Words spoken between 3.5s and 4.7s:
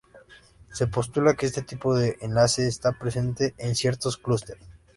en ciertos clúster.